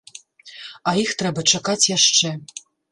[0.91, 2.37] А іх трэба чакаць яшчэ.